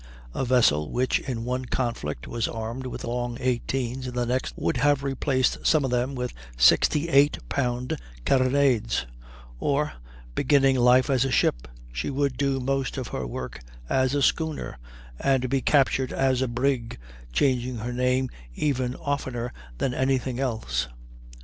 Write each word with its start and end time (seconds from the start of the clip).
A 0.33 0.43
vessel 0.45 0.89
which 0.89 1.19
in 1.19 1.43
one 1.43 1.65
conflict 1.65 2.27
was 2.27 2.47
armed 2.47 2.87
with 2.87 3.03
long 3.03 3.37
18's, 3.37 4.07
in 4.07 4.15
the 4.15 4.25
next 4.25 4.55
would 4.57 4.77
have 4.77 5.03
replaced 5.03 5.63
some 5.63 5.85
of 5.85 5.91
them 5.91 6.15
with 6.15 6.33
68 6.57 7.37
pound 7.49 7.95
carronades; 8.25 9.05
or, 9.59 9.93
beginning 10.33 10.75
life 10.77 11.07
as 11.11 11.23
a 11.23 11.29
ship, 11.29 11.67
she 11.93 12.09
would 12.09 12.35
do 12.35 12.59
most 12.59 12.97
of 12.97 13.09
her 13.09 13.27
work 13.27 13.59
as 13.89 14.15
a 14.15 14.23
schooner, 14.23 14.79
and 15.19 15.51
be 15.51 15.61
captured 15.61 16.11
as 16.11 16.41
a 16.41 16.47
brig, 16.47 16.97
changing 17.31 17.75
her 17.77 17.93
name 17.93 18.27
even 18.55 18.95
oftener 18.95 19.53
than 19.77 19.93
any 19.93 20.17
thing 20.17 20.39
else. 20.39 20.87